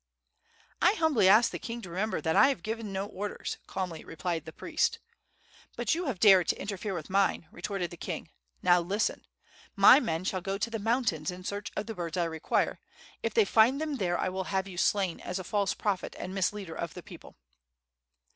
"I 0.81 0.93
humbly 0.93 1.29
ask 1.29 1.51
the 1.51 1.59
king 1.59 1.79
to 1.83 1.89
remember 1.91 2.21
that 2.21 2.35
I 2.35 2.47
have 2.49 2.63
given 2.63 2.91
no 2.91 3.05
orders," 3.05 3.59
calmly 3.67 4.03
replied 4.03 4.45
the 4.45 4.51
priest. 4.51 4.97
"But 5.75 5.93
you 5.93 6.05
have 6.05 6.19
dared 6.19 6.47
to 6.47 6.59
interfere 6.59 6.95
with 6.95 7.07
mine!" 7.11 7.47
retorted 7.51 7.91
the 7.91 7.97
king. 7.97 8.31
"Now 8.63 8.79
listen. 8.81 9.27
My 9.75 9.99
men 9.99 10.23
shall 10.23 10.41
go 10.41 10.57
to 10.57 10.71
the 10.71 10.79
mountains 10.79 11.29
in 11.29 11.43
search 11.43 11.71
of 11.75 11.85
the 11.85 11.93
birds 11.93 12.17
I 12.17 12.23
require. 12.23 12.79
If 13.21 13.35
they 13.35 13.45
find 13.45 13.79
them 13.79 13.97
there 13.97 14.17
I 14.17 14.27
will 14.29 14.45
have 14.45 14.67
you 14.67 14.75
slain 14.79 15.19
as 15.19 15.37
a 15.37 15.43
false 15.43 15.75
prophet 15.75 16.15
and 16.17 16.33
misleader 16.33 16.73
of 16.73 16.95
the 16.95 17.03
people!" 17.03 17.35